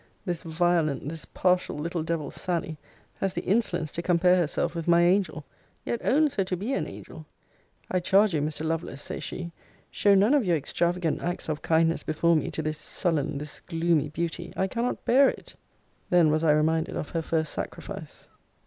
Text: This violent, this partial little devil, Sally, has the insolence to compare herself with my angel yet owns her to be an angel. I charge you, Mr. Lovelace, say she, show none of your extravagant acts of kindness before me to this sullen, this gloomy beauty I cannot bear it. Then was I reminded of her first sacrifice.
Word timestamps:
This 0.25 0.41
violent, 0.41 1.07
this 1.09 1.25
partial 1.25 1.77
little 1.77 2.01
devil, 2.01 2.31
Sally, 2.31 2.79
has 3.17 3.35
the 3.35 3.43
insolence 3.43 3.91
to 3.91 4.01
compare 4.01 4.35
herself 4.35 4.73
with 4.73 4.87
my 4.87 5.03
angel 5.03 5.45
yet 5.85 6.01
owns 6.03 6.33
her 6.33 6.43
to 6.45 6.57
be 6.57 6.73
an 6.73 6.87
angel. 6.87 7.27
I 7.91 7.99
charge 7.99 8.33
you, 8.33 8.41
Mr. 8.41 8.65
Lovelace, 8.65 8.99
say 9.03 9.19
she, 9.19 9.51
show 9.91 10.15
none 10.15 10.33
of 10.33 10.43
your 10.43 10.57
extravagant 10.57 11.21
acts 11.21 11.49
of 11.49 11.61
kindness 11.61 12.01
before 12.01 12.35
me 12.35 12.49
to 12.49 12.63
this 12.63 12.79
sullen, 12.79 13.37
this 13.37 13.59
gloomy 13.59 14.09
beauty 14.09 14.51
I 14.57 14.65
cannot 14.65 15.05
bear 15.05 15.29
it. 15.29 15.53
Then 16.09 16.31
was 16.31 16.43
I 16.43 16.49
reminded 16.51 16.95
of 16.97 17.11
her 17.11 17.21
first 17.21 17.53
sacrifice. 17.53 18.27